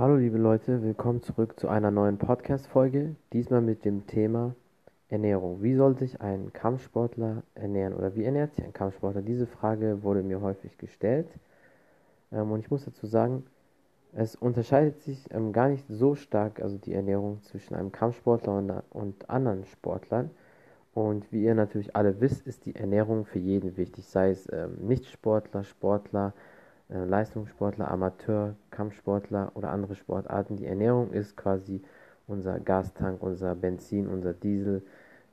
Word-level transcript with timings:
Hallo 0.00 0.16
liebe 0.16 0.38
Leute, 0.38 0.82
willkommen 0.82 1.20
zurück 1.20 1.60
zu 1.60 1.68
einer 1.68 1.90
neuen 1.90 2.16
Podcast-Folge. 2.16 3.16
Diesmal 3.34 3.60
mit 3.60 3.84
dem 3.84 4.06
Thema 4.06 4.54
Ernährung. 5.10 5.62
Wie 5.62 5.74
soll 5.74 5.94
sich 5.98 6.22
ein 6.22 6.54
Kampfsportler 6.54 7.42
ernähren 7.54 7.92
oder 7.92 8.14
wie 8.14 8.24
ernährt 8.24 8.54
sich 8.54 8.64
ein 8.64 8.72
Kampfsportler? 8.72 9.20
Diese 9.20 9.46
Frage 9.46 10.02
wurde 10.02 10.22
mir 10.22 10.40
häufig 10.40 10.78
gestellt. 10.78 11.28
Ähm, 12.32 12.50
und 12.50 12.60
ich 12.60 12.70
muss 12.70 12.86
dazu 12.86 13.06
sagen, 13.06 13.44
es 14.14 14.36
unterscheidet 14.36 15.02
sich 15.02 15.26
ähm, 15.34 15.52
gar 15.52 15.68
nicht 15.68 15.84
so 15.86 16.14
stark, 16.14 16.62
also 16.62 16.78
die 16.78 16.94
Ernährung 16.94 17.42
zwischen 17.42 17.74
einem 17.74 17.92
Kampfsportler 17.92 18.82
und, 18.88 19.28
anderen 19.28 19.66
Sportlern. 19.66 20.30
Und 20.94 21.30
wie 21.30 21.44
ihr 21.44 21.54
natürlich 21.54 21.94
alle 21.94 22.22
wisst, 22.22 22.46
ist 22.46 22.64
die 22.64 22.74
Ernährung 22.74 23.26
für 23.26 23.38
jeden 23.38 23.76
wichtig, 23.76 24.06
sei 24.06 24.30
es 24.30 24.50
ähm, 24.50 24.78
Nichtsportler, 24.80 25.62
Sportler, 25.62 26.28
äh, 26.28 26.59
Leistungssportler, 26.90 27.90
Amateur, 27.90 28.56
Kampfsportler 28.70 29.52
oder 29.54 29.70
andere 29.70 29.94
Sportarten. 29.94 30.56
Die 30.56 30.66
Ernährung 30.66 31.12
ist 31.12 31.36
quasi 31.36 31.82
unser 32.26 32.60
Gastank, 32.60 33.22
unser 33.22 33.54
Benzin, 33.54 34.08
unser 34.08 34.32
Diesel. 34.32 34.82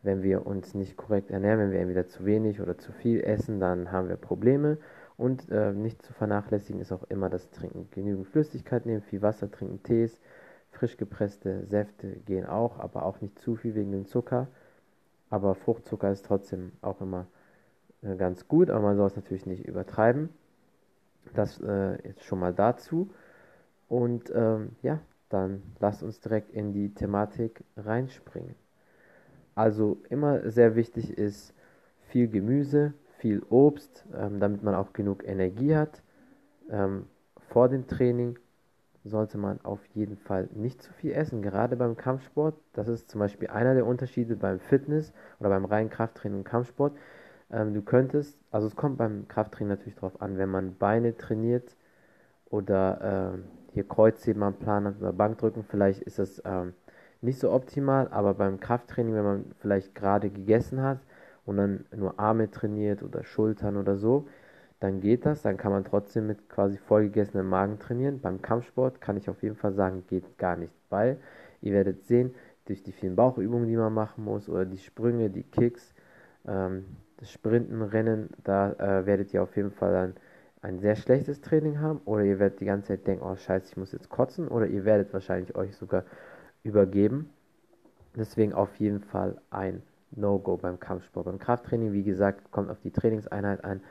Wenn 0.04 0.24
wir 0.24 0.46
uns 0.46 0.74
nicht 0.74 0.98
korrekt 0.98 1.32
ernähren, 1.32 1.60
wenn 1.60 1.72
wir 1.72 1.80
entweder 1.80 2.08
zu 2.08 2.26
wenig 2.26 2.62
oder 2.62 2.78
zu 2.78 2.92
viel 2.92 3.22
essen, 3.24 3.60
dann 3.60 3.92
haben 3.92 4.10
wir 4.10 4.16
Probleme. 4.16 4.78
Und 5.18 5.50
äh, 5.50 5.74
nicht 5.74 6.04
zu 6.04 6.14
vernachlässigen 6.14 6.80
ist 6.80 6.92
auch 6.92 7.04
immer 7.10 7.30
das 7.30 7.50
Trinken. 7.50 7.90
Genügend 7.92 8.28
Flüssigkeit 8.28 8.86
nehmen, 8.86 9.02
viel 9.02 9.24
Wasser 9.24 9.50
trinken, 9.50 9.82
Tees, 9.82 10.20
frisch 10.70 10.96
gepresste 10.98 11.66
Säfte 11.66 12.08
gehen 12.26 12.46
auch, 12.46 12.80
aber 12.80 13.04
auch 13.04 13.20
nicht 13.22 13.40
zu 13.40 13.56
viel 13.56 13.74
wegen 13.74 13.92
dem 13.92 14.06
Zucker. 14.06 14.48
Aber 15.30 15.56
Fruchtzucker 15.56 16.12
ist 16.12 16.26
trotzdem 16.26 16.72
auch 16.82 17.02
immer 17.02 17.26
äh, 18.04 18.16
ganz 18.16 18.48
gut, 18.48 18.70
aber 18.70 18.82
man 18.82 18.98
soll 18.98 19.08
es 19.08 19.16
natürlich 19.16 19.48
nicht 19.48 19.66
übertreiben. 19.66 20.30
Das 21.34 21.60
äh, 21.62 22.08
jetzt 22.08 22.24
schon 22.24 22.40
mal 22.40 22.54
dazu. 22.54 23.10
Und 23.88 24.32
ähm, 24.36 24.72
ja, 24.82 25.00
dann 25.30 25.62
lasst 25.80 26.04
uns 26.04 26.20
direkt 26.20 26.52
in 26.52 26.74
die 26.74 26.94
Thematik 26.94 27.64
reinspringen. 27.76 28.56
Also 29.56 29.98
immer 30.10 30.50
sehr 30.50 30.76
wichtig 30.76 31.18
ist 31.18 31.54
viel 32.10 32.28
Gemüse, 32.28 32.94
viel 33.18 33.42
Obst, 33.50 34.06
ähm, 34.16 34.40
damit 34.40 34.64
man 34.64 34.76
auch 34.76 34.94
genug 34.94 35.28
Energie 35.28 35.76
hat. 35.76 36.02
Ähm, 36.70 37.08
vor 37.50 37.70
dem 37.70 37.88
Training 37.88 38.38
sollte 39.04 39.38
man 39.38 39.60
auf 39.64 39.84
jeden 39.94 40.18
Fall 40.18 40.50
nicht 40.54 40.82
zu 40.82 40.94
viel 40.94 41.14
essen, 41.14 41.42
gerade 41.42 41.76
beim 41.76 41.96
Kampfsport. 41.96 42.56
Das 42.74 42.88
ist 42.88 43.10
zum 43.10 43.20
Beispiel 43.20 43.48
einer 43.50 43.74
der 43.74 43.86
Unterschiede 43.86 44.36
beim 44.36 44.60
Fitness 44.60 45.14
oder 45.40 45.50
beim 45.50 45.66
reinen 45.66 45.90
Krafttraining 45.90 46.40
und 46.40 46.44
Kampfsport. 46.44 46.96
Ähm, 47.52 47.74
du 47.74 47.82
könntest, 47.82 48.38
also 48.52 48.68
es 48.68 48.76
kommt 48.76 48.98
beim 48.98 49.28
Krafttraining 49.28 49.70
natürlich 49.70 49.96
darauf 49.96 50.22
an, 50.22 50.38
wenn 50.38 50.50
man 50.50 50.76
Beine 50.78 51.18
trainiert 51.18 51.76
oder 52.50 53.34
äh, 53.36 53.74
hier 53.74 53.88
Kreuzheben 53.88 54.44
am 54.44 54.56
Plan 54.56 54.86
hat 54.86 54.98
oder 55.00 55.14
Bankdrücken, 55.14 55.64
vielleicht 55.64 56.02
ist 56.02 56.20
das 56.20 56.42
ähm, 56.46 56.74
nicht 57.22 57.40
so 57.40 57.52
optimal, 57.52 58.08
aber 58.10 58.34
beim 58.34 58.60
Krafttraining, 58.60 59.14
wenn 59.16 59.24
man 59.24 59.46
vielleicht 59.60 59.96
gerade 59.96 60.30
gegessen 60.30 60.82
hat 60.82 61.00
und 61.46 61.58
dann 61.58 61.86
nur 61.96 62.20
Arme 62.20 62.52
trainiert 62.52 63.04
oder 63.04 63.24
Schultern 63.24 63.78
oder 63.78 63.98
so, 63.98 64.28
dann 64.80 65.02
geht 65.02 65.26
das, 65.26 65.42
dann 65.42 65.58
kann 65.58 65.72
man 65.72 65.84
trotzdem 65.86 66.28
mit 66.28 66.50
quasi 66.50 66.78
vollgegessenem 66.78 67.48
Magen 67.50 67.80
trainieren. 67.80 68.22
Beim 68.22 68.42
Kampfsport 68.42 69.02
kann 69.02 69.18
ich 69.18 69.30
auf 69.30 69.42
jeden 69.42 69.56
Fall 69.56 69.74
sagen, 69.74 70.04
geht 70.08 70.38
gar 70.38 70.56
nicht, 70.56 70.74
weil 70.90 71.18
ihr 71.62 71.74
werdet 71.74 72.06
sehen, 72.06 72.36
durch 72.66 72.84
die 72.84 72.92
vielen 72.92 73.16
Bauchübungen, 73.16 73.68
die 73.68 73.78
man 73.78 73.94
machen 73.94 74.24
muss 74.24 74.50
oder 74.50 74.66
die 74.66 74.78
Sprünge, 74.78 75.30
die 75.30 75.44
Kicks, 75.44 75.94
ähm, 76.46 76.86
das 77.18 77.32
Sprinten, 77.32 77.82
Rennen, 77.82 78.30
da 78.44 78.72
äh, 78.74 79.06
werdet 79.06 79.34
ihr 79.34 79.44
auf 79.44 79.56
jeden 79.56 79.72
Fall 79.72 79.92
dann 79.92 80.14
ein 80.62 80.80
sehr 80.80 80.96
schlechtes 80.96 81.42
Training 81.42 81.80
haben 81.80 82.02
oder 82.06 82.24
ihr 82.24 82.40
werdet 82.40 82.60
die 82.60 82.66
ganze 82.66 82.90
Zeit 82.90 83.08
denken, 83.08 83.24
oh 83.26 83.36
scheiße, 83.36 83.68
ich 83.72 83.78
muss 83.78 83.92
jetzt 83.92 84.10
kotzen 84.10 84.48
oder 84.48 84.68
ihr 84.68 84.86
werdet 84.86 85.14
wahrscheinlich 85.14 85.56
euch 85.56 85.76
sogar 85.76 86.04
übergeben. 86.64 87.30
Deswegen 88.16 88.54
auf 88.54 88.76
jeden 88.78 89.02
Fall 89.02 89.38
ein 89.52 89.84
No-Go 90.12 90.58
beim 90.58 90.80
Kampfsport. 90.80 91.26
Beim 91.26 91.40
Krafttraining, 91.40 91.94
wie 91.94 92.04
gesagt, 92.04 92.52
kommt 92.52 92.70
auf 92.70 92.80
die 92.82 92.92
Trainingseinheit 92.92 93.64
ein. 93.64 93.82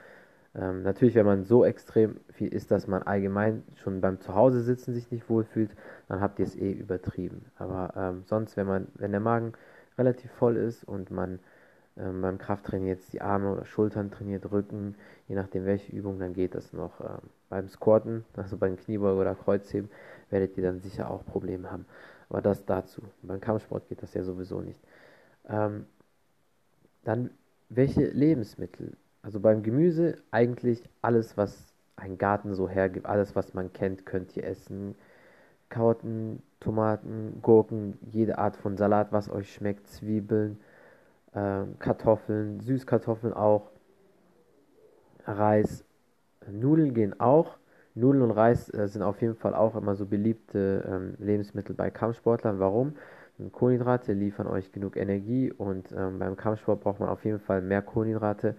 Ähm, 0.54 0.82
natürlich, 0.82 1.14
wenn 1.14 1.26
man 1.26 1.44
so 1.44 1.64
extrem 1.64 2.16
viel 2.32 2.52
isst, 2.52 2.70
dass 2.70 2.86
man 2.86 3.02
allgemein 3.02 3.62
schon 3.76 4.00
beim 4.00 4.20
Zuhause 4.20 4.62
sitzen 4.62 4.94
sich 4.94 5.10
nicht 5.10 5.28
wohlfühlt, 5.28 5.70
dann 6.08 6.20
habt 6.20 6.38
ihr 6.38 6.46
es 6.46 6.56
eh 6.56 6.72
übertrieben. 6.72 7.44
Aber 7.58 7.92
ähm, 7.96 8.22
sonst, 8.24 8.56
wenn 8.56 8.66
man, 8.66 8.88
wenn 8.94 9.12
der 9.12 9.20
Magen 9.20 9.52
relativ 9.98 10.30
voll 10.32 10.56
ist 10.56 10.84
und 10.84 11.10
man 11.10 11.38
ähm, 11.98 12.20
beim 12.20 12.38
Krafttraining 12.38 12.88
jetzt 12.88 13.12
die 13.12 13.22
Arme 13.22 13.52
oder 13.52 13.64
Schultern 13.64 14.10
trainiert, 14.10 14.50
Rücken, 14.50 14.96
je 15.28 15.34
nachdem 15.34 15.64
welche 15.64 15.92
Übung, 15.92 16.18
dann 16.18 16.34
geht 16.34 16.54
das 16.54 16.72
noch. 16.72 17.00
Ähm, 17.00 17.30
beim 17.48 17.68
Squatten, 17.68 18.24
also 18.36 18.56
beim 18.56 18.76
Kniebeugen 18.76 19.20
oder 19.20 19.34
Kreuzheben, 19.34 19.90
werdet 20.30 20.56
ihr 20.56 20.64
dann 20.64 20.80
sicher 20.80 21.10
auch 21.10 21.24
Probleme 21.24 21.70
haben. 21.70 21.86
Aber 22.28 22.42
das 22.42 22.64
dazu. 22.64 23.02
Beim 23.22 23.40
Kampfsport 23.40 23.88
geht 23.88 24.02
das 24.02 24.14
ja 24.14 24.22
sowieso 24.22 24.60
nicht. 24.60 24.80
Ähm, 25.48 25.86
dann, 27.04 27.30
welche 27.68 28.04
Lebensmittel? 28.06 28.96
Also 29.22 29.40
beim 29.40 29.62
Gemüse 29.62 30.16
eigentlich 30.30 30.88
alles, 31.02 31.36
was 31.36 31.72
ein 31.96 32.18
Garten 32.18 32.54
so 32.54 32.68
hergibt, 32.68 33.06
alles, 33.06 33.34
was 33.36 33.54
man 33.54 33.72
kennt, 33.72 34.06
könnt 34.06 34.36
ihr 34.36 34.44
essen. 34.44 34.96
Karotten, 35.68 36.42
Tomaten, 36.60 37.40
Gurken, 37.42 37.98
jede 38.02 38.38
Art 38.38 38.56
von 38.56 38.76
Salat, 38.76 39.12
was 39.12 39.30
euch 39.30 39.52
schmeckt, 39.52 39.88
Zwiebeln, 39.88 40.58
Kartoffeln, 41.78 42.60
Süßkartoffeln 42.60 43.34
auch, 43.34 43.70
Reis, 45.26 45.84
Nudeln 46.50 46.94
gehen 46.94 47.18
auch. 47.20 47.58
Nudeln 47.94 48.22
und 48.22 48.30
Reis 48.30 48.72
äh, 48.72 48.88
sind 48.88 49.02
auf 49.02 49.20
jeden 49.22 49.34
Fall 49.34 49.54
auch 49.54 49.74
immer 49.74 49.94
so 49.94 50.06
beliebte 50.06 50.84
ähm, 50.86 51.14
Lebensmittel 51.18 51.74
bei 51.74 51.90
Kampfsportlern. 51.90 52.58
Warum? 52.58 52.94
Kohlenhydrate 53.52 54.12
liefern 54.14 54.46
euch 54.46 54.72
genug 54.72 54.96
Energie 54.96 55.52
und 55.52 55.92
ähm, 55.92 56.18
beim 56.18 56.36
Kampfsport 56.36 56.80
braucht 56.80 57.00
man 57.00 57.10
auf 57.10 57.24
jeden 57.24 57.38
Fall 57.38 57.60
mehr 57.60 57.82
Kohlenhydrate 57.82 58.54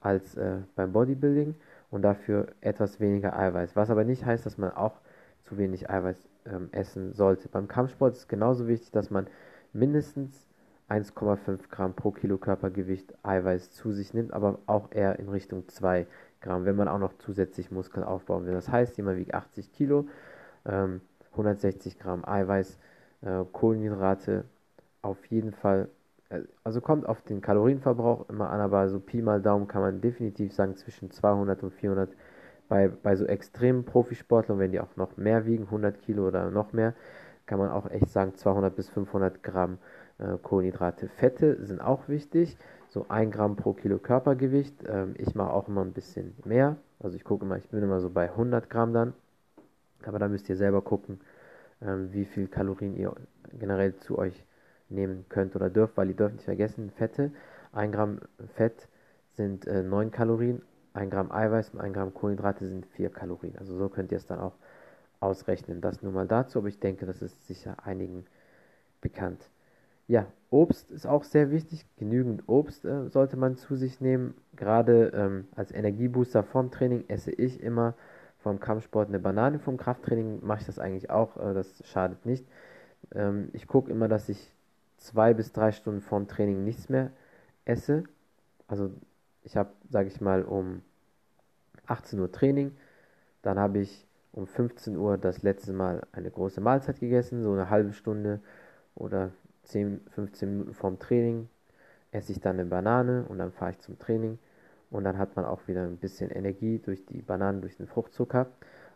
als 0.00 0.34
äh, 0.36 0.58
beim 0.76 0.92
Bodybuilding 0.92 1.54
und 1.90 2.02
dafür 2.02 2.48
etwas 2.60 3.00
weniger 3.00 3.38
Eiweiß. 3.38 3.76
Was 3.76 3.90
aber 3.90 4.04
nicht 4.04 4.24
heißt, 4.26 4.44
dass 4.44 4.58
man 4.58 4.72
auch 4.72 5.00
zu 5.42 5.56
wenig 5.56 5.88
Eiweiß 5.88 6.22
ähm, 6.46 6.68
essen 6.72 7.12
sollte. 7.14 7.48
Beim 7.48 7.66
Kampfsport 7.66 8.12
ist 8.12 8.18
es 8.20 8.28
genauso 8.28 8.68
wichtig, 8.68 8.90
dass 8.90 9.10
man 9.10 9.26
mindestens 9.72 10.49
1,5 10.90 11.68
Gramm 11.70 11.94
pro 11.94 12.10
Kilo 12.10 12.36
Körpergewicht 12.36 13.14
Eiweiß 13.22 13.72
zu 13.72 13.92
sich 13.92 14.12
nimmt, 14.12 14.32
aber 14.32 14.58
auch 14.66 14.90
eher 14.90 15.18
in 15.18 15.28
Richtung 15.28 15.68
2 15.68 16.06
Gramm, 16.40 16.64
wenn 16.64 16.76
man 16.76 16.88
auch 16.88 16.98
noch 16.98 17.12
zusätzlich 17.18 17.70
Muskeln 17.70 18.04
aufbauen 18.04 18.46
will. 18.46 18.54
Das 18.54 18.68
heißt, 18.68 18.96
jemand 18.96 19.18
wiegt 19.18 19.34
80 19.34 19.72
Kilo, 19.72 20.06
ähm, 20.66 21.00
160 21.32 21.98
Gramm 21.98 22.24
Eiweiß, 22.24 22.78
äh, 23.22 23.44
Kohlenhydrate 23.52 24.44
auf 25.02 25.24
jeden 25.26 25.52
Fall. 25.52 25.88
Äh, 26.28 26.40
also 26.64 26.80
kommt 26.80 27.06
auf 27.06 27.22
den 27.22 27.40
Kalorienverbrauch 27.40 28.28
immer 28.28 28.50
an, 28.50 28.60
aber 28.60 28.88
so 28.88 28.98
Pi 28.98 29.22
mal 29.22 29.40
Daumen 29.40 29.68
kann 29.68 29.82
man 29.82 30.00
definitiv 30.00 30.52
sagen 30.52 30.76
zwischen 30.76 31.10
200 31.10 31.62
und 31.62 31.72
400 31.72 32.10
bei, 32.68 32.88
bei 32.88 33.16
so 33.16 33.26
extremen 33.26 33.84
Profisportlern, 33.84 34.58
wenn 34.58 34.72
die 34.72 34.80
auch 34.80 34.96
noch 34.96 35.16
mehr 35.16 35.44
wiegen, 35.46 35.64
100 35.64 36.00
Kilo 36.02 36.28
oder 36.28 36.50
noch 36.50 36.72
mehr, 36.72 36.94
kann 37.46 37.58
man 37.58 37.70
auch 37.70 37.90
echt 37.90 38.10
sagen 38.10 38.34
200 38.34 38.74
bis 38.74 38.88
500 38.88 39.42
Gramm 39.42 39.78
äh, 40.20 40.38
Kohlenhydrate. 40.42 41.08
Fette 41.08 41.64
sind 41.64 41.80
auch 41.80 42.08
wichtig, 42.08 42.56
so 42.88 43.06
1 43.08 43.32
Gramm 43.34 43.56
pro 43.56 43.72
Kilo 43.72 43.98
Körpergewicht. 43.98 44.84
Ähm, 44.86 45.14
ich 45.18 45.34
mache 45.34 45.52
auch 45.52 45.68
immer 45.68 45.82
ein 45.82 45.92
bisschen 45.92 46.34
mehr, 46.44 46.76
also 47.00 47.16
ich 47.16 47.24
gucke 47.24 47.44
immer, 47.44 47.56
ich 47.56 47.68
bin 47.68 47.82
immer 47.82 48.00
so 48.00 48.10
bei 48.10 48.30
100 48.30 48.68
Gramm 48.70 48.92
dann, 48.92 49.14
aber 50.04 50.18
da 50.18 50.28
müsst 50.28 50.48
ihr 50.48 50.56
selber 50.56 50.82
gucken, 50.82 51.20
ähm, 51.82 52.12
wie 52.12 52.24
viel 52.24 52.48
Kalorien 52.48 52.96
ihr 52.96 53.14
generell 53.58 53.96
zu 53.96 54.18
euch 54.18 54.44
nehmen 54.88 55.24
könnt 55.28 55.56
oder 55.56 55.70
dürft, 55.70 55.96
weil 55.96 56.08
ihr 56.08 56.16
dürft 56.16 56.34
nicht 56.34 56.44
vergessen, 56.44 56.90
Fette, 56.90 57.32
1 57.72 57.92
Gramm 57.92 58.20
Fett 58.54 58.88
sind 59.36 59.66
äh, 59.66 59.82
9 59.82 60.10
Kalorien, 60.10 60.62
1 60.92 61.10
Gramm 61.10 61.30
Eiweiß 61.30 61.70
und 61.70 61.80
1 61.80 61.94
Gramm 61.94 62.12
Kohlenhydrate 62.12 62.66
sind 62.66 62.86
4 62.86 63.10
Kalorien. 63.10 63.56
Also 63.58 63.76
so 63.76 63.88
könnt 63.88 64.10
ihr 64.12 64.18
es 64.18 64.26
dann 64.26 64.40
auch 64.40 64.54
ausrechnen. 65.20 65.80
Das 65.80 66.02
nur 66.02 66.12
mal 66.12 66.26
dazu, 66.26 66.58
aber 66.58 66.68
ich 66.68 66.80
denke, 66.80 67.06
das 67.06 67.22
ist 67.22 67.46
sicher 67.46 67.76
einigen 67.84 68.24
bekannt. 69.00 69.50
Ja, 70.10 70.26
Obst 70.50 70.90
ist 70.90 71.06
auch 71.06 71.22
sehr 71.22 71.52
wichtig. 71.52 71.86
Genügend 71.96 72.48
Obst 72.48 72.84
äh, 72.84 73.08
sollte 73.10 73.36
man 73.36 73.54
zu 73.54 73.76
sich 73.76 74.00
nehmen. 74.00 74.34
Gerade 74.56 75.12
ähm, 75.14 75.46
als 75.54 75.70
Energiebooster 75.70 76.42
vorm 76.42 76.72
Training 76.72 77.04
esse 77.06 77.30
ich 77.30 77.62
immer 77.62 77.94
vom 78.40 78.58
Kampfsport 78.58 79.06
eine 79.06 79.20
Banane. 79.20 79.60
Vom 79.60 79.76
Krafttraining 79.76 80.44
mache 80.44 80.62
ich 80.62 80.66
das 80.66 80.80
eigentlich 80.80 81.10
auch. 81.10 81.36
Äh, 81.36 81.54
das 81.54 81.80
schadet 81.86 82.26
nicht. 82.26 82.44
Ähm, 83.14 83.50
ich 83.52 83.68
gucke 83.68 83.88
immer, 83.88 84.08
dass 84.08 84.28
ich 84.28 84.52
zwei 84.96 85.32
bis 85.32 85.52
drei 85.52 85.70
Stunden 85.70 86.00
vorm 86.00 86.26
Training 86.26 86.64
nichts 86.64 86.88
mehr 86.88 87.12
esse. 87.64 88.02
Also 88.66 88.90
ich 89.44 89.56
habe, 89.56 89.70
sage 89.90 90.08
ich 90.08 90.20
mal, 90.20 90.42
um 90.42 90.82
18 91.86 92.18
Uhr 92.18 92.32
Training. 92.32 92.72
Dann 93.42 93.60
habe 93.60 93.78
ich 93.78 94.08
um 94.32 94.48
15 94.48 94.96
Uhr 94.96 95.18
das 95.18 95.44
letzte 95.44 95.72
Mal 95.72 96.04
eine 96.10 96.32
große 96.32 96.60
Mahlzeit 96.60 96.98
gegessen, 96.98 97.44
so 97.44 97.52
eine 97.52 97.70
halbe 97.70 97.92
Stunde 97.92 98.40
oder 98.96 99.30
10, 99.64 100.00
15 100.14 100.50
Minuten 100.50 100.74
vorm 100.74 100.98
Training 100.98 101.48
esse 102.12 102.32
ich 102.32 102.40
dann 102.40 102.58
eine 102.58 102.68
Banane 102.68 103.24
und 103.28 103.38
dann 103.38 103.52
fahre 103.52 103.72
ich 103.72 103.78
zum 103.80 103.98
Training 103.98 104.38
und 104.90 105.04
dann 105.04 105.18
hat 105.18 105.36
man 105.36 105.44
auch 105.44 105.68
wieder 105.68 105.84
ein 105.84 105.96
bisschen 105.96 106.30
Energie 106.30 106.78
durch 106.78 107.06
die 107.06 107.22
Bananen, 107.22 107.60
durch 107.60 107.76
den 107.76 107.86
Fruchtzucker. 107.86 108.48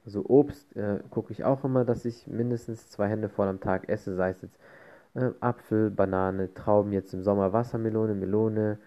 Also 0.05 0.25
Obst 0.27 0.75
äh, 0.77 0.99
gucke 1.11 1.33
ich 1.33 1.45
auch 1.45 1.65
immer, 1.65 1.85
dass 1.85 2.05
ich 2.05 2.27
mindestens 2.27 2.91
zwei 2.91 3.09
Hände 3.09 3.29
voll 3.29 3.49
am 3.49 3.61
Tag 3.61 3.89
esse, 3.89 4.15
sei 4.17 4.31
es 4.31 4.43
jetzt 4.43 4.59
äh, 5.15 5.31
Apfel, 5.41 5.91
Banane, 5.91 6.53
Trauben, 6.55 6.93
jetzt 6.93 7.15
im 7.15 7.23
Sommer 7.23 7.53
Wassermelone, 7.53 8.15
Melone, 8.15 8.79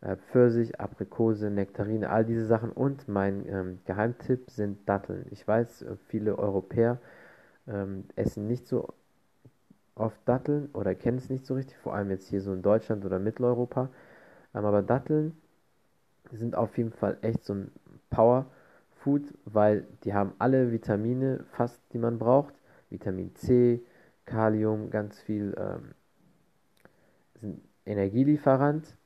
äh, 0.00 0.16
Pfirsich, 0.16 0.80
Aprikose, 0.80 1.50
Nektarine, 1.50 2.10
all 2.10 2.24
diese 2.24 2.46
Sachen. 2.46 2.70
Und 2.72 3.08
mein 3.08 3.46
ähm, 3.48 3.80
Geheimtipp 3.84 4.50
sind 4.50 4.88
Datteln. 4.88 5.26
Ich 5.30 5.46
weiß, 5.46 5.82
äh, 5.82 5.96
viele 6.08 6.38
Europäer 6.38 6.98
ähm, 7.68 8.04
essen 8.16 8.46
nicht 8.46 8.66
so 8.66 8.88
oft 9.96 10.18
Datteln 10.26 10.68
oder 10.72 10.94
kennen 10.94 11.18
es 11.18 11.30
nicht 11.30 11.46
so 11.46 11.54
richtig, 11.54 11.76
vor 11.78 11.94
allem 11.94 12.10
jetzt 12.10 12.28
hier 12.28 12.40
so 12.40 12.52
in 12.52 12.62
Deutschland 12.62 13.04
oder 13.04 13.18
Mitteleuropa. 13.18 13.88
Ähm, 14.54 14.64
aber 14.64 14.82
Datteln 14.82 15.36
sind 16.32 16.56
auf 16.56 16.76
jeden 16.78 16.92
Fall 16.92 17.18
echt 17.22 17.44
so 17.44 17.54
ein 17.54 17.72
Power 18.10 18.46
Food, 18.96 19.22
weil 19.44 19.86
die 20.04 20.14
haben 20.14 20.32
alle 20.38 20.72
Vitamine 20.72 21.44
fast, 21.52 21.80
die 21.92 21.98
man 21.98 22.18
braucht. 22.18 22.54
Vitamin 22.90 23.34
C, 23.34 23.82
Kalium, 24.24 24.90
ganz 24.90 25.20
viel 25.20 25.54
ähm, 25.58 25.94
sind 27.40 27.60
Energielieferant 27.86 28.96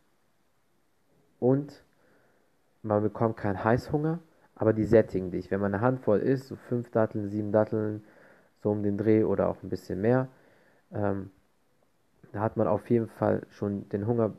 und 1.41 1.83
man 2.83 3.03
bekommt 3.03 3.37
keinen 3.37 3.65
Heißhunger, 3.65 4.21
aber 4.55 4.73
die 4.73 4.85
sättigen 4.85 5.33
dich. 5.33 5.51
Wenn 5.51 5.61
man 5.61 5.75
eine 5.75 5.83
Handvoll 5.83 6.21
isst, 6.21 6.47
so 6.47 6.55
fünf 6.55 6.91
Datteln, 6.91 7.29
sieben 7.29 7.51
Datteln, 7.51 8.05
so 8.63 8.71
um 8.71 8.83
den 8.83 8.97
Dreh 8.97 9.25
oder 9.25 9.49
auch 9.49 9.63
ein 9.63 9.69
bisschen 9.69 10.01
mehr, 10.01 10.29
ähm, 10.93 11.31
da 12.33 12.41
hat 12.41 12.57
man 12.57 12.67
auf 12.67 12.89
jeden 12.91 13.09
Fall 13.09 13.47
schon 13.51 13.89
den 13.89 14.07
Hunger 14.07 14.35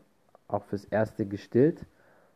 auch 0.47 0.63
fürs 0.65 0.85
Erste 0.85 1.25
gestillt. 1.25 1.85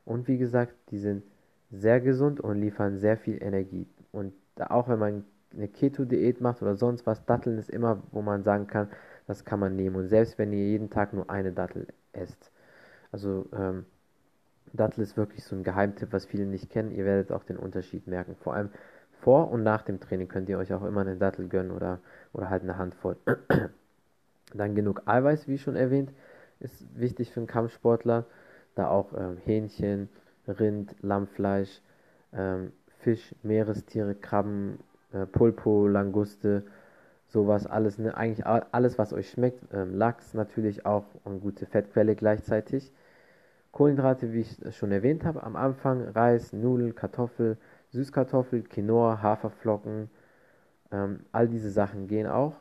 Und 0.05 0.27
wie 0.27 0.37
gesagt, 0.37 0.73
die 0.89 0.99
sind 0.99 1.23
sehr 1.71 2.01
gesund 2.01 2.39
und 2.39 2.59
liefern 2.59 2.99
sehr 2.99 3.17
viel 3.17 3.41
Energie. 3.41 3.87
Und 4.11 4.33
auch 4.57 4.87
wenn 4.87 4.99
man 4.99 5.25
eine 5.53 5.67
Keto-Diät 5.67 6.41
macht 6.41 6.61
oder 6.61 6.75
sonst 6.75 7.05
was, 7.05 7.25
Datteln 7.25 7.57
ist 7.57 7.69
immer, 7.69 8.01
wo 8.11 8.21
man 8.21 8.43
sagen 8.43 8.67
kann, 8.67 8.89
das 9.27 9.45
kann 9.45 9.59
man 9.59 9.75
nehmen. 9.75 9.95
Und 9.95 10.07
selbst 10.07 10.37
wenn 10.37 10.51
ihr 10.51 10.65
jeden 10.65 10.89
Tag 10.89 11.13
nur 11.13 11.29
eine 11.29 11.51
Dattel 11.51 11.87
esst. 12.11 12.51
Also 13.11 13.47
ähm, 13.53 13.85
Dattel 14.73 15.01
ist 15.01 15.17
wirklich 15.17 15.43
so 15.43 15.55
ein 15.55 15.63
Geheimtipp, 15.63 16.11
was 16.11 16.25
viele 16.25 16.45
nicht 16.45 16.69
kennen. 16.69 16.91
Ihr 16.91 17.05
werdet 17.05 17.31
auch 17.31 17.43
den 17.43 17.57
Unterschied 17.57 18.07
merken. 18.07 18.35
Vor 18.35 18.55
allem 18.55 18.69
vor 19.21 19.51
und 19.51 19.63
nach 19.63 19.83
dem 19.83 19.99
Training 19.99 20.27
könnt 20.27 20.49
ihr 20.49 20.57
euch 20.57 20.73
auch 20.73 20.83
immer 20.83 21.01
eine 21.01 21.15
Dattel 21.15 21.47
gönnen 21.47 21.71
oder, 21.71 21.99
oder 22.33 22.49
halt 22.49 22.63
eine 22.63 22.77
Handvoll. 22.77 23.17
Dann 24.53 24.75
genug 24.75 25.03
Eiweiß, 25.05 25.47
wie 25.47 25.57
schon 25.57 25.75
erwähnt, 25.75 26.11
ist 26.59 26.85
wichtig 26.99 27.31
für 27.31 27.41
einen 27.41 27.47
Kampfsportler. 27.47 28.25
Da 28.75 28.89
auch 28.89 29.13
ähm, 29.17 29.37
Hähnchen, 29.37 30.09
Rind, 30.47 30.95
Lammfleisch, 31.01 31.81
ähm, 32.33 32.71
Fisch, 32.99 33.35
Meerestiere, 33.43 34.15
Krabben, 34.15 34.79
äh, 35.11 35.25
Pulpo, 35.25 35.87
Languste, 35.87 36.63
sowas 37.27 37.67
alles, 37.67 37.97
ne? 37.97 38.15
eigentlich 38.15 38.45
alles, 38.45 38.97
was 38.97 39.13
euch 39.13 39.29
schmeckt. 39.29 39.61
Ähm, 39.73 39.95
Lachs 39.95 40.33
natürlich 40.33 40.85
auch 40.85 41.05
eine 41.25 41.39
gute 41.39 41.65
Fettquelle 41.65 42.15
gleichzeitig. 42.15 42.91
Kohlenhydrate, 43.71 44.33
wie 44.33 44.41
ich 44.41 44.75
schon 44.75 44.91
erwähnt 44.91 45.25
habe, 45.25 45.43
am 45.43 45.55
Anfang 45.55 46.07
Reis, 46.09 46.53
Nudeln, 46.53 46.93
Kartoffel, 46.95 47.57
Süßkartoffel, 47.89 48.63
Quinoa, 48.63 49.21
Haferflocken, 49.21 50.09
ähm, 50.91 51.21
all 51.31 51.47
diese 51.47 51.71
Sachen 51.71 52.07
gehen 52.07 52.27
auch. 52.27 52.53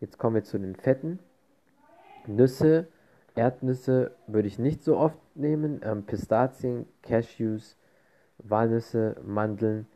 Jetzt 0.00 0.18
kommen 0.18 0.36
wir 0.36 0.44
zu 0.44 0.58
den 0.58 0.74
Fetten. 0.74 1.18
Nüsse, 2.26 2.88
Erdnüsse 3.34 4.12
würde 4.26 4.48
ich 4.48 4.58
nicht 4.58 4.82
so 4.84 4.98
oft 4.98 5.18
nehmen. 5.34 5.80
Ähm, 5.82 6.04
Pistazien, 6.04 6.86
Cashews, 7.02 7.76
Walnüsse, 8.38 9.16
Mandeln, 9.24 9.86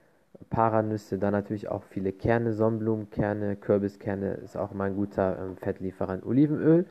Paranüsse, 0.48 1.18
dann 1.18 1.32
natürlich 1.32 1.68
auch 1.68 1.82
viele 1.82 2.12
Kerne, 2.12 2.54
Sonnenblumenkerne, 2.54 3.56
Kürbiskerne 3.56 4.34
ist 4.34 4.56
auch 4.56 4.72
mal 4.72 4.84
ein 4.84 4.96
guter 4.96 5.38
ähm, 5.38 5.56
Fettlieferant. 5.58 6.24
Olivenöl 6.24 6.86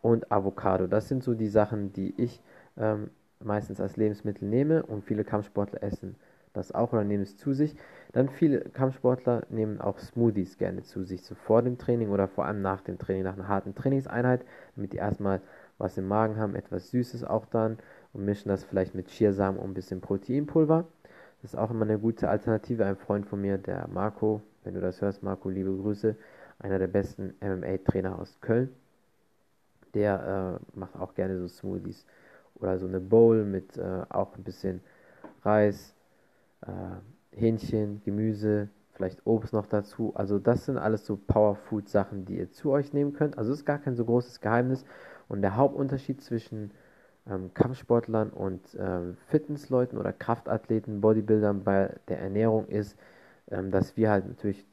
und 0.00 0.32
Avocado. 0.32 0.86
Das 0.86 1.08
sind 1.08 1.22
so 1.22 1.34
die 1.34 1.48
Sachen, 1.48 1.92
die 1.92 2.14
ich 2.16 2.40
ähm, 2.78 3.10
meistens 3.40 3.78
als 3.78 3.98
Lebensmittel 3.98 4.48
nehme 4.48 4.84
und 4.84 5.04
viele 5.04 5.24
Kampfsportler 5.24 5.82
essen 5.82 6.16
das 6.54 6.72
auch 6.72 6.92
oder 6.92 7.04
nehmen 7.04 7.22
es 7.22 7.36
zu 7.36 7.52
sich. 7.52 7.76
Dann 8.14 8.28
viele 8.28 8.60
Kampfsportler 8.60 9.42
nehmen 9.50 9.80
auch 9.80 9.98
Smoothies 9.98 10.56
gerne 10.56 10.84
zu 10.84 11.02
sich, 11.02 11.24
so 11.24 11.34
vor 11.34 11.62
dem 11.62 11.78
Training 11.78 12.10
oder 12.10 12.28
vor 12.28 12.44
allem 12.44 12.62
nach 12.62 12.80
dem 12.80 12.96
Training, 12.96 13.24
nach 13.24 13.34
einer 13.34 13.48
harten 13.48 13.74
Trainingseinheit, 13.74 14.44
damit 14.76 14.92
die 14.92 14.98
erstmal 14.98 15.40
was 15.78 15.98
im 15.98 16.06
Magen 16.06 16.36
haben, 16.36 16.54
etwas 16.54 16.90
Süßes 16.90 17.24
auch 17.24 17.44
dann 17.46 17.76
und 18.12 18.24
mischen 18.24 18.50
das 18.50 18.62
vielleicht 18.62 18.94
mit 18.94 19.08
Chiasamen 19.08 19.58
und 19.60 19.70
ein 19.70 19.74
bisschen 19.74 20.00
Proteinpulver. 20.00 20.84
Das 21.42 21.54
ist 21.54 21.58
auch 21.58 21.72
immer 21.72 21.86
eine 21.86 21.98
gute 21.98 22.28
Alternative. 22.28 22.86
Ein 22.86 22.94
Freund 22.94 23.26
von 23.26 23.40
mir, 23.40 23.58
der 23.58 23.88
Marco, 23.88 24.42
wenn 24.62 24.74
du 24.74 24.80
das 24.80 25.02
hörst, 25.02 25.24
Marco, 25.24 25.48
liebe 25.48 25.76
Grüße, 25.76 26.14
einer 26.60 26.78
der 26.78 26.86
besten 26.86 27.34
MMA-Trainer 27.40 28.16
aus 28.16 28.40
Köln, 28.40 28.70
der 29.92 30.60
äh, 30.62 30.78
macht 30.78 30.94
auch 30.94 31.14
gerne 31.14 31.36
so 31.36 31.48
Smoothies 31.48 32.06
oder 32.54 32.78
so 32.78 32.86
eine 32.86 33.00
Bowl 33.00 33.44
mit 33.44 33.76
äh, 33.76 34.02
auch 34.08 34.36
ein 34.36 34.44
bisschen 34.44 34.82
Reis, 35.42 35.96
äh, 36.62 36.70
Hähnchen, 37.36 38.00
Gemüse, 38.04 38.68
vielleicht 38.92 39.26
Obst 39.26 39.52
noch 39.52 39.66
dazu. 39.66 40.12
Also 40.14 40.38
das 40.38 40.66
sind 40.66 40.78
alles 40.78 41.04
so 41.04 41.16
Powerfood-Sachen, 41.16 42.24
die 42.24 42.38
ihr 42.38 42.50
zu 42.50 42.70
euch 42.70 42.92
nehmen 42.92 43.12
könnt. 43.12 43.38
Also 43.38 43.52
es 43.52 43.60
ist 43.60 43.64
gar 43.64 43.78
kein 43.78 43.96
so 43.96 44.04
großes 44.04 44.40
Geheimnis. 44.40 44.84
Und 45.28 45.42
der 45.42 45.56
Hauptunterschied 45.56 46.22
zwischen 46.22 46.70
ähm, 47.28 47.52
Kampfsportlern 47.54 48.30
und 48.30 48.60
ähm, 48.78 49.16
Fitnessleuten 49.28 49.98
oder 49.98 50.12
Kraftathleten, 50.12 51.00
Bodybuildern 51.00 51.64
bei 51.64 51.94
der 52.08 52.20
Ernährung 52.20 52.66
ist, 52.66 52.98
ähm, 53.50 53.70
dass 53.70 53.96
wir 53.96 54.10
halt 54.10 54.26
natürlich 54.26 54.66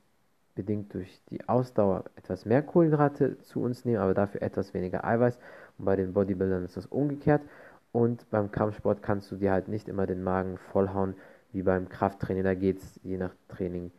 bedingt 0.55 0.93
durch 0.93 1.21
die 1.29 1.47
Ausdauer 1.47 2.03
etwas 2.15 2.45
mehr 2.45 2.61
Kohlenhydrate 2.61 3.37
zu 3.39 3.61
uns 3.61 3.85
nehmen, 3.85 3.99
aber 3.99 4.13
dafür 4.13 4.41
etwas 4.41 4.73
weniger 4.73 5.05
Eiweiß. 5.05 5.39
Und 5.77 5.85
bei 5.85 5.95
den 5.95 6.13
Bodybuildern 6.13 6.65
ist 6.65 6.77
das 6.77 6.85
umgekehrt. 6.85 7.41
Und 7.93 8.29
beim 8.29 8.51
Kampfsport 8.51 9.01
kannst 9.01 9.31
du 9.31 9.37
dir 9.37 9.51
halt 9.51 9.67
nicht 9.67 9.87
immer 9.87 10.05
den 10.05 10.23
Magen 10.23 10.57
vollhauen 10.57 11.15
wie 11.53 11.63
beim 11.63 11.89
Krafttraining. 11.89 12.43
Da 12.43 12.53
geht 12.55 12.79
es 12.79 12.99
je 13.03 13.17
nach 13.17 13.33
Training 13.47 13.91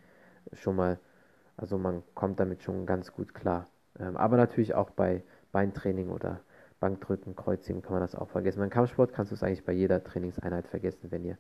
schon 0.53 0.77
mal, 0.77 0.99
also 1.57 1.79
man 1.79 2.03
kommt 2.15 2.41
damit 2.41 2.63
schon 2.63 2.87
ganz 2.87 3.13
gut 3.13 3.35
klar. 3.35 3.69
Ähm, 3.99 4.17
aber 4.17 4.37
natürlich 4.37 4.75
auch 4.75 4.91
bei 4.91 5.23
Beintraining 5.53 6.09
oder 6.09 6.41
Bankdrücken, 6.81 7.37
Kreuzheben 7.37 7.83
kann 7.83 7.93
man 7.93 8.03
das 8.03 8.17
auch 8.17 8.29
vergessen. 8.29 8.59
Beim 8.59 8.71
Kampfsport 8.71 9.13
kannst 9.13 9.31
du 9.31 9.37
es 9.37 9.43
eigentlich 9.43 9.65
bei 9.65 9.73
jeder 9.73 10.03
Trainingseinheit 10.03 10.67
vergessen, 10.67 11.11
wenn 11.11 11.25
ihr 11.25 11.39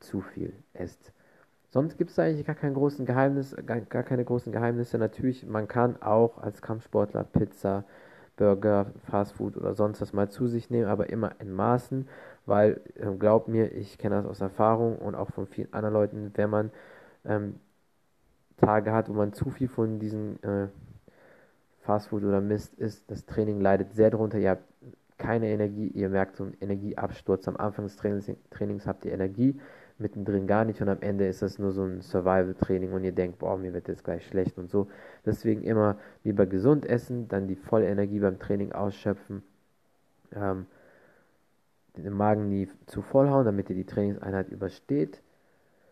zu 0.00 0.20
viel 0.20 0.52
esst. 0.74 1.12
Sonst 1.70 1.96
gibt 1.96 2.10
es 2.10 2.18
eigentlich 2.18 2.46
gar, 2.46 2.54
kein 2.54 2.74
großen 2.74 3.04
Geheimnis, 3.06 3.56
gar, 3.66 3.80
gar 3.80 4.02
keine 4.02 4.24
großen 4.24 4.52
Geheimnisse. 4.52 4.98
Natürlich, 4.98 5.46
man 5.46 5.66
kann 5.66 6.00
auch 6.02 6.38
als 6.38 6.62
Kampfsportler 6.62 7.24
Pizza, 7.24 7.84
Burger, 8.36 8.86
Fastfood 9.10 9.56
oder 9.56 9.74
sonst 9.74 10.00
was 10.00 10.12
mal 10.12 10.28
zu 10.28 10.46
sich 10.46 10.70
nehmen, 10.70 10.88
aber 10.88 11.10
immer 11.10 11.32
in 11.40 11.52
Maßen, 11.52 12.08
weil 12.46 12.80
äh, 12.96 13.10
glaubt 13.18 13.48
mir, 13.48 13.72
ich 13.72 13.98
kenne 13.98 14.16
das 14.16 14.26
aus 14.26 14.40
Erfahrung 14.40 14.98
und 14.98 15.14
auch 15.14 15.30
von 15.30 15.46
vielen 15.46 15.72
anderen 15.72 15.94
Leuten, 15.94 16.32
wenn 16.34 16.50
man 16.50 16.70
ähm, 17.24 17.54
Tage 18.56 18.92
hat, 18.92 19.08
wo 19.08 19.12
man 19.12 19.32
zu 19.32 19.50
viel 19.50 19.68
von 19.68 19.98
diesen 19.98 20.42
äh, 20.42 20.68
Fastfood 21.82 22.24
oder 22.24 22.40
Mist 22.40 22.74
isst, 22.74 23.10
das 23.10 23.26
Training 23.26 23.60
leidet 23.60 23.94
sehr 23.94 24.10
darunter. 24.10 24.38
Ihr 24.38 24.50
habt 24.50 24.64
keine 25.18 25.48
Energie, 25.48 25.88
ihr 25.88 26.08
merkt 26.08 26.36
so 26.36 26.44
einen 26.44 26.56
Energieabsturz. 26.60 27.46
Am 27.46 27.56
Anfang 27.56 27.84
des 27.84 27.96
Trainings, 27.96 28.30
Trainings 28.50 28.86
habt 28.86 29.04
ihr 29.04 29.12
Energie, 29.12 29.60
mittendrin 29.98 30.46
gar 30.46 30.64
nicht 30.64 30.80
und 30.80 30.88
am 30.88 31.00
Ende 31.00 31.26
ist 31.26 31.42
das 31.42 31.58
nur 31.58 31.72
so 31.72 31.84
ein 31.84 32.00
Survival-Training 32.00 32.92
und 32.92 33.04
ihr 33.04 33.12
denkt, 33.12 33.38
boah, 33.38 33.56
mir 33.56 33.72
wird 33.72 33.88
jetzt 33.88 34.04
gleich 34.04 34.26
schlecht 34.26 34.58
und 34.58 34.70
so. 34.70 34.88
Deswegen 35.24 35.62
immer 35.62 35.96
lieber 36.24 36.46
gesund 36.46 36.84
essen, 36.84 37.28
dann 37.28 37.46
die 37.46 37.56
volle 37.56 37.86
Energie 37.86 38.18
beim 38.18 38.38
Training 38.38 38.72
ausschöpfen, 38.72 39.42
ähm, 40.34 40.66
den 41.96 42.12
Magen 42.12 42.48
nie 42.48 42.68
zu 42.86 43.02
vollhauen, 43.02 43.44
damit 43.44 43.70
ihr 43.70 43.76
die 43.76 43.86
Trainingseinheit 43.86 44.48
übersteht. 44.48 45.22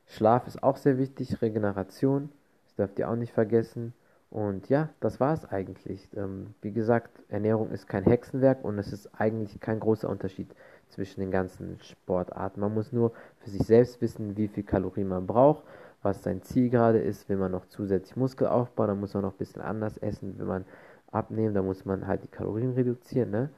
Schlaf 0.07 0.47
ist 0.49 0.63
auch 0.63 0.77
sehr 0.77 0.99
wichtig, 0.99 1.41
Regeneration, 1.41 2.31
das 2.65 2.75
dürft 2.75 2.99
ihr 2.99 3.09
auch 3.09 3.17
nicht 3.17 3.33
vergessen. 3.33 3.95
Und 4.31 4.71
ja, 4.71 4.89
das 5.01 5.21
war 5.21 5.35
es 5.35 5.45
eigentlich. 5.45 6.09
Ähm, 6.17 6.55
wie 6.63 6.73
gesagt, 6.73 7.11
Ernährung 7.29 7.71
ist 7.71 7.87
kein 7.87 8.05
Hexenwerk 8.05 8.65
und 8.65 8.79
es 8.79 8.91
ist 8.91 9.11
eigentlich 9.21 9.61
kein 9.61 9.79
großer 9.79 10.09
Unterschied 10.09 10.49
zwischen 10.93 11.21
den 11.21 11.31
ganzen 11.31 11.79
Sportarten. 11.83 12.61
Man 12.61 12.75
muss 12.75 12.93
nur 12.93 13.13
für 13.39 13.51
sich 13.51 13.63
selbst 13.63 14.01
wissen, 14.01 14.37
wie 14.37 14.49
viel 14.49 14.63
Kalorien 14.63 15.09
man 15.09 15.27
braucht, 15.27 15.65
was 16.03 16.23
sein 16.23 16.43
Ziel 16.43 16.71
gerade 16.71 16.99
ist. 16.99 17.29
Will 17.29 17.37
man 17.37 17.53
noch 17.53 17.67
zusätzlich 17.67 18.17
Muskel 18.17 18.47
aufbauen, 18.47 18.89
dann 18.89 19.01
muss 19.01 19.15
man 19.15 19.23
noch 19.23 19.33
ein 19.33 19.39
bisschen 19.39 19.63
anders 19.63 19.97
essen. 19.99 20.39
Will 20.39 20.47
man 20.47 20.65
abnehmen, 21.11 21.55
dann 21.55 21.67
muss 21.67 21.85
man 21.85 22.07
halt 22.07 22.25
die 22.25 22.29
Kalorien 22.29 22.73
reduzieren. 22.73 23.31
Ne? 23.31 23.51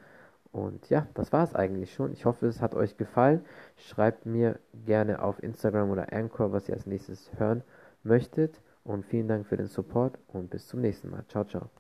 Und 0.52 0.88
ja, 0.88 1.06
das 1.14 1.32
war 1.32 1.42
es 1.42 1.54
eigentlich 1.54 1.92
schon. 1.92 2.12
Ich 2.12 2.24
hoffe, 2.26 2.46
es 2.46 2.60
hat 2.60 2.74
euch 2.74 2.96
gefallen. 2.96 3.44
Schreibt 3.76 4.24
mir 4.24 4.60
gerne 4.86 5.20
auf 5.22 5.42
Instagram 5.42 5.90
oder 5.90 6.12
Anchor, 6.12 6.52
was 6.52 6.68
ihr 6.68 6.74
als 6.74 6.86
nächstes 6.86 7.30
hören 7.38 7.62
möchtet. 8.04 8.60
Und 8.84 9.04
vielen 9.04 9.26
Dank 9.28 9.46
für 9.46 9.56
den 9.56 9.66
Support 9.66 10.18
und 10.28 10.50
bis 10.50 10.68
zum 10.68 10.80
nächsten 10.80 11.10
Mal. 11.10 11.24
Ciao, 11.28 11.44
ciao. 11.44 11.70